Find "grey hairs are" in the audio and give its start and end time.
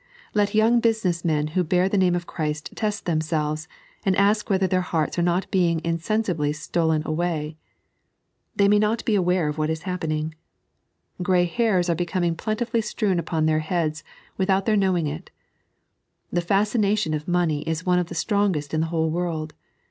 11.21-11.93